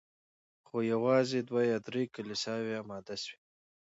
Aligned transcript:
خو 0.67 0.77
یوازي 0.93 1.39
دوه 1.49 1.61
یا 1.71 1.77
درې 1.87 2.03
کلیساوي 2.15 2.73
اماده 2.81 3.15
سوې 3.23 3.37